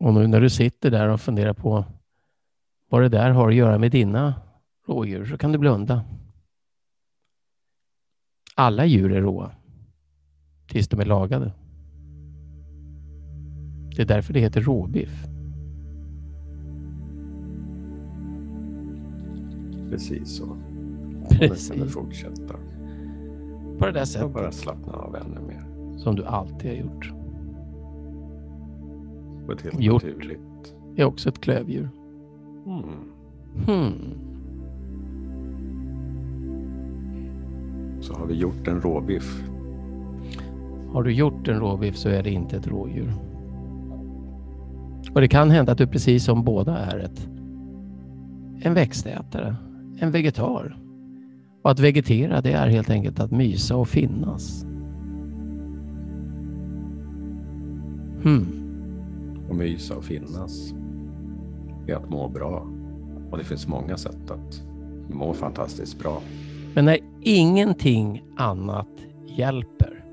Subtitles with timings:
[0.00, 1.84] Och nu när du sitter där och funderar på
[2.88, 4.34] vad det där har att göra med dina
[4.86, 6.04] rådjur så kan du blunda.
[8.54, 9.50] Alla djur är råa.
[10.68, 11.52] Tills de är lagade.
[13.96, 15.24] Det är därför det heter råbiff.
[19.90, 20.56] Precis så.
[21.30, 21.70] Precis.
[21.70, 22.54] kan du fortsätta.
[23.78, 25.64] På det där Och sättet bara slappna av ännu mer.
[25.98, 27.12] som du alltid har gjort.
[29.50, 30.02] På ett helt Gjort.
[30.04, 30.74] naturligt.
[30.96, 31.88] Är också ett klövdjur.
[32.66, 32.84] Mm.
[33.66, 33.92] Hmm.
[38.00, 39.44] Så har vi gjort en råbiff.
[40.92, 43.12] Har du gjort en råbiff så är det inte ett rådjur.
[45.14, 47.28] Och det kan hända att du precis som båda är ett
[48.62, 49.56] en växtätare,
[49.98, 50.78] en vegetar.
[51.62, 54.64] Och att vegetera det är helt enkelt att mysa och finnas.
[58.22, 58.59] Hmm.
[59.50, 60.74] Och mysa och finnas.
[61.86, 62.68] Det är att må bra.
[63.30, 64.62] Och det finns många sätt att
[65.08, 66.22] må fantastiskt bra.
[66.74, 68.88] Men när ingenting annat
[69.26, 70.04] hjälper,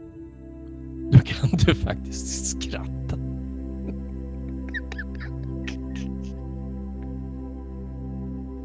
[1.11, 3.17] då kan du faktiskt skratta.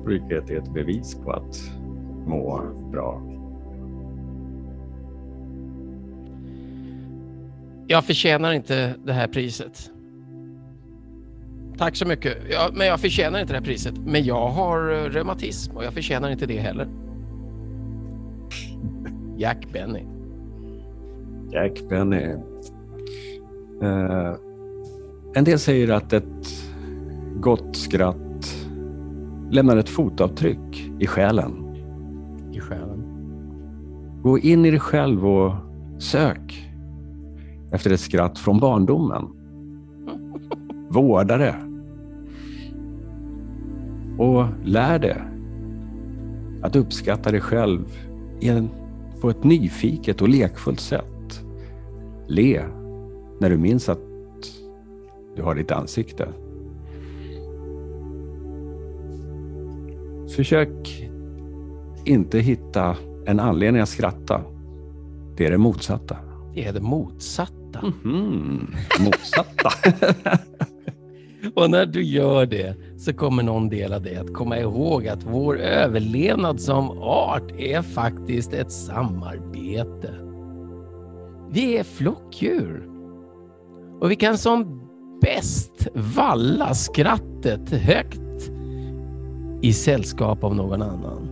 [0.07, 1.73] Vilket är ett bevis på att
[2.27, 3.23] må bra.
[7.87, 9.91] Jag förtjänar inte det här priset.
[11.79, 12.37] Tack så mycket.
[12.51, 13.95] Ja, men jag förtjänar inte det här priset.
[13.99, 16.89] Men jag har eh, reumatism och jag förtjänar inte det heller.
[19.37, 20.07] Jack Benny.
[21.53, 22.37] Jack Benny.
[23.83, 24.35] Eh,
[25.35, 26.25] en del säger att ett
[27.41, 28.57] gott skratt
[29.51, 31.77] lämnar ett fotavtryck i själen.
[32.53, 33.05] i själen.
[34.23, 35.53] Gå in i dig själv och
[35.99, 36.69] sök
[37.73, 39.42] efter ett skratt från barndomen.
[40.93, 41.57] Vårda det.
[44.19, 45.17] Och lär dig
[46.63, 47.85] att uppskatta dig själv
[48.41, 48.69] en,
[49.21, 51.45] på ett nyfiket och lekfullt sätt.
[52.27, 52.63] Le
[53.41, 53.99] när du minns att
[55.37, 56.29] du har ditt ansikte.
[60.37, 61.09] Försök
[62.05, 64.41] inte hitta en anledning att skratta.
[65.37, 66.17] Det är det motsatta.
[66.55, 67.83] Det är det motsatta.
[68.05, 69.71] Mhm, Motsatta.
[71.55, 75.25] Och när du gör det så kommer någon del av dig att komma ihåg att
[75.25, 80.15] vår överlevnad som art är faktiskt ett samarbete.
[81.51, 82.89] Vi är flockdjur.
[84.01, 84.89] Och vi kan som
[85.21, 88.51] bäst valla skrattet högt
[89.63, 91.29] i sällskap av någon annan.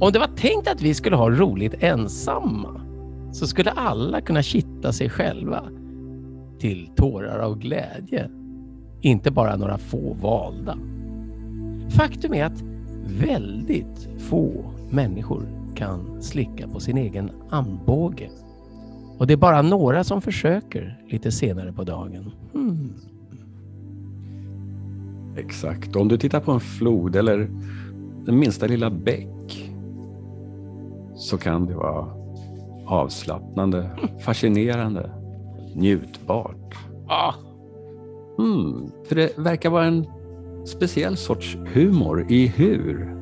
[0.00, 2.80] Om det var tänkt att vi skulle ha roligt ensamma
[3.32, 5.64] så skulle alla kunna kitta sig själva
[6.58, 8.30] till tårar av glädje.
[9.00, 10.78] Inte bara några få valda.
[11.90, 12.62] Faktum är att
[13.20, 15.42] väldigt få människor
[15.74, 18.30] kan slicka på sin egen armbåge.
[19.18, 22.32] Och det är bara några som försöker lite senare på dagen.
[22.52, 22.92] Hmm.
[25.36, 25.96] Exakt.
[25.96, 27.50] Om du tittar på en flod eller
[28.24, 29.72] den minsta lilla bäck
[31.14, 32.06] så kan det vara
[32.86, 33.90] avslappnande,
[34.24, 35.10] fascinerande,
[35.74, 36.74] njutbart.
[37.08, 37.34] Ah,
[38.38, 40.06] Mm, för det verkar vara en
[40.64, 43.16] speciell sorts humor i hur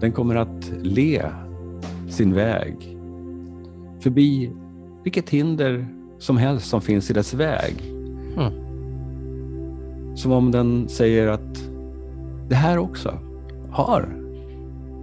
[0.00, 1.22] den kommer att le
[2.08, 2.98] sin väg
[4.00, 4.52] förbi
[5.04, 5.86] vilket hinder
[6.18, 7.74] som helst som finns i dess väg.
[8.36, 8.52] Hmm.
[10.16, 11.70] Som om den säger att
[12.48, 13.18] det här också
[13.70, 14.08] har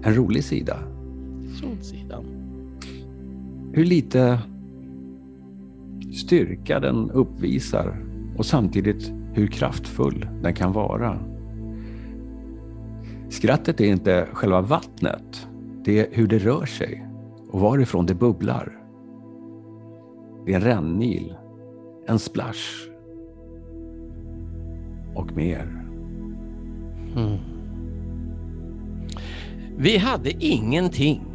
[0.03, 0.77] en rolig sida.
[1.61, 2.23] Solsidan.
[3.73, 4.39] Hur lite
[6.13, 8.10] styrka den uppvisar
[8.41, 11.19] och samtidigt hur kraftfull den kan vara.
[13.29, 15.47] Skrattet är inte själva vattnet,
[15.85, 17.07] det är hur det rör sig
[17.49, 18.77] och varifrån det bubblar.
[20.45, 21.35] Det är en rännil,
[22.07, 22.89] en splash
[25.15, 25.85] och mer.
[27.15, 27.37] Mm.
[29.77, 31.25] Vi hade ingenting.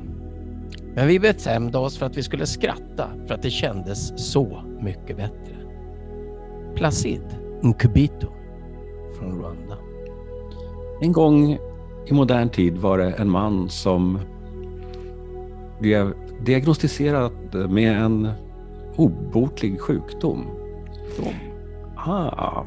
[0.94, 5.16] Men vi bestämde oss för att vi skulle skratta för att det kändes så mycket
[5.16, 5.65] bättre.
[6.76, 7.22] Placid
[7.62, 8.28] Nkubito
[9.18, 9.78] från Rwanda.
[11.00, 11.58] En gång
[12.06, 14.18] i modern tid var det en man som
[15.80, 16.14] blev
[16.44, 18.28] diagnostiserad med en
[18.96, 20.44] obotlig sjukdom.
[21.96, 22.64] Ah,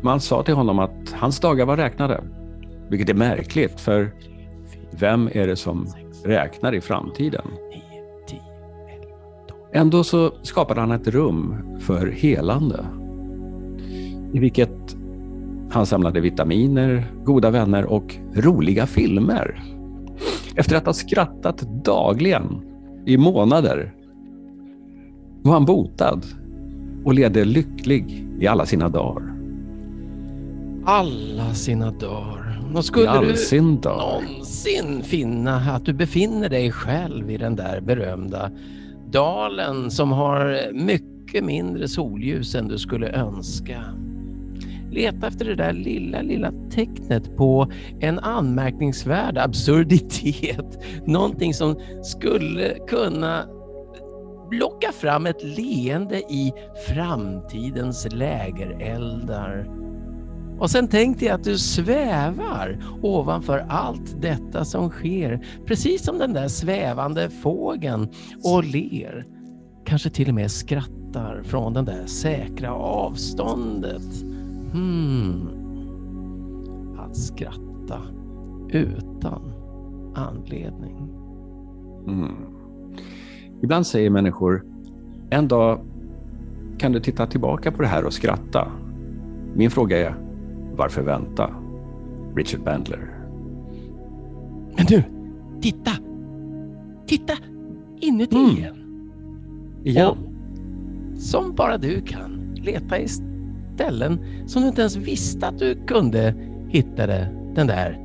[0.00, 2.24] man sa till honom att hans dagar var räknade.
[2.88, 4.10] Vilket är märkligt, för
[4.90, 5.86] vem är det som
[6.24, 7.46] räknar i framtiden?
[9.74, 9.86] 9, 10, 11, 12.
[9.86, 12.86] Ändå så skapade han ett rum för helande.
[14.32, 14.96] i vilket
[15.70, 19.62] han samlade vitaminer, goda vänner och roliga filmer.
[20.56, 22.62] Efter att ha skrattat dagligen
[23.06, 23.94] i månader
[25.42, 26.20] var han botad
[27.04, 29.32] och levde lycklig i alla sina dagar.
[30.84, 32.60] Alla sina dagar.
[32.74, 34.22] Och skulle I all du sin dag.
[34.22, 38.50] någonsin finna att du befinner dig själv i den där berömda
[39.12, 43.84] dalen som har mycket mindre solljus än du skulle önska.
[44.90, 50.84] Leta efter det där lilla, lilla tecknet på en anmärkningsvärd absurditet.
[51.06, 53.44] Någonting som skulle kunna
[54.52, 56.52] locka fram ett leende i
[56.88, 59.81] framtidens lägereldar.
[60.62, 66.32] Och sen tänkte jag att du svävar ovanför allt detta som sker, precis som den
[66.32, 68.08] där svävande fågeln
[68.44, 69.24] och ler.
[69.84, 74.22] Kanske till och med skrattar från det där säkra avståndet.
[74.72, 75.48] Hmm.
[76.98, 78.00] Att skratta
[78.68, 79.52] utan
[80.14, 80.96] anledning.
[82.06, 82.36] Mm.
[83.62, 84.64] Ibland säger människor,
[85.30, 85.80] en dag
[86.78, 88.72] kan du titta tillbaka på det här och skratta.
[89.54, 90.21] Min fråga är,
[90.76, 91.50] varför vänta?
[92.36, 93.18] Richard Bandler.
[94.76, 95.02] Men du,
[95.60, 95.90] titta!
[97.06, 97.32] Titta
[98.00, 98.56] inuti Mm.
[98.56, 98.76] igen.
[99.84, 100.06] Igen?
[100.08, 100.16] Och
[101.20, 106.34] som bara du kan leta i ställen som du inte ens visste att du kunde
[106.68, 107.28] hitta det.
[107.54, 107.98] Den där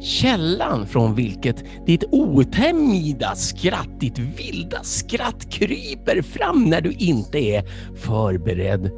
[0.00, 7.62] källan från vilket ditt otämjda skratt, ditt vilda skratt kryper fram när du inte är
[7.96, 8.90] förberedd.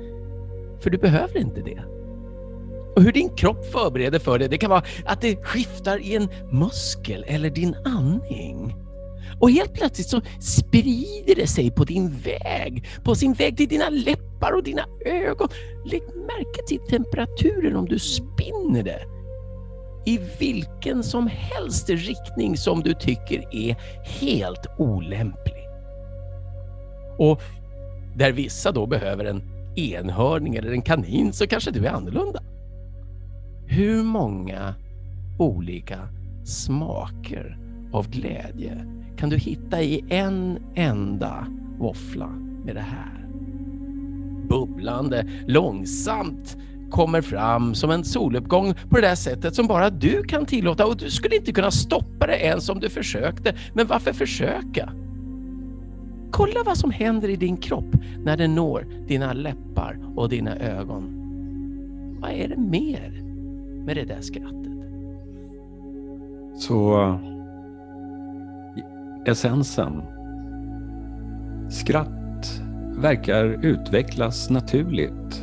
[0.81, 1.83] För du behöver inte det.
[2.97, 6.29] Och hur din kropp förbereder för det, det kan vara att det skiftar i en
[6.51, 8.75] muskel eller din andning.
[9.41, 13.89] Och helt plötsligt så sprider det sig på din väg, på sin väg till dina
[13.89, 15.49] läppar och dina ögon.
[15.85, 19.03] Lägg märke till temperaturen om du spinner det
[20.07, 25.69] i vilken som helst riktning som du tycker är helt olämplig.
[27.19, 27.43] Och
[28.17, 29.43] där vissa då behöver en
[29.77, 32.43] enhörning eller en kanin så kanske du är annorlunda.
[33.75, 34.75] Hur många
[35.39, 35.99] olika
[36.45, 37.59] smaker
[37.93, 38.87] av glädje
[39.17, 41.47] kan du hitta i en enda
[41.79, 42.27] våffla
[42.65, 43.27] med det här?
[44.49, 46.57] Bubblande, långsamt
[46.91, 50.97] kommer fram som en soluppgång på det där sättet som bara du kan tillåta och
[50.97, 53.55] du skulle inte kunna stoppa det ens om du försökte.
[53.75, 54.93] Men varför försöka?
[56.31, 61.19] Kolla vad som händer i din kropp när den når dina läppar och dina ögon.
[62.21, 63.32] Vad är det mer
[63.85, 64.73] med det där skrattet?
[66.57, 66.99] Så
[68.77, 68.83] i
[69.31, 70.03] essensen,
[71.71, 72.63] skratt
[72.97, 75.43] verkar utvecklas naturligt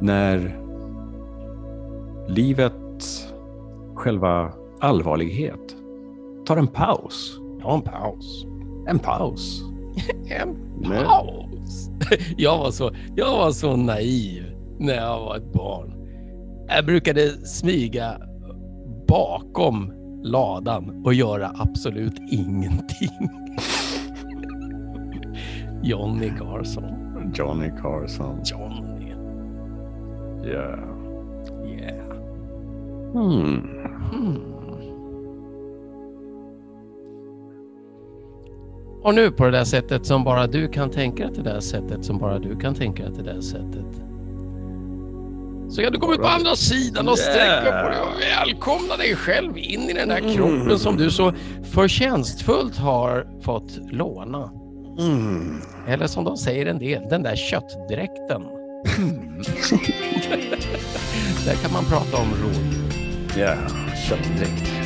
[0.00, 0.58] när
[2.28, 3.34] livets
[3.94, 5.76] själva allvarlighet
[6.46, 7.38] tar en paus.
[7.62, 8.46] Ta en paus.
[8.88, 9.62] En paus.
[10.28, 11.90] En paus.
[12.36, 16.01] Jag var, så, jag var så naiv när jag var ett barn.
[16.68, 18.20] Jag brukade smyga
[19.08, 19.92] bakom
[20.22, 23.08] ladan och göra absolut ingenting.
[25.82, 26.84] Johnny Carson.
[27.34, 28.40] Johnny Carson.
[28.44, 29.14] Johnny.
[30.44, 30.78] Yeah.
[31.66, 32.16] Yeah.
[33.12, 33.68] Hmm.
[34.12, 34.52] Hmm.
[39.02, 42.04] Och nu på det där sättet som bara du kan tänka dig, det där sättet
[42.04, 44.11] som bara du kan tänka dig, det där sättet.
[45.72, 49.16] Så kan du komma ut på andra sidan och sträcka på dig och välkomna dig
[49.16, 51.32] själv in i den där kroppen som du så
[51.72, 54.50] förtjänstfullt har fått låna.
[54.98, 55.62] Mm.
[55.88, 58.42] Eller som de säger en del, den där köttdräkten.
[61.46, 63.38] där kan man prata om rådjur.
[63.38, 63.58] Yeah.
[64.08, 64.81] Köttdräkt.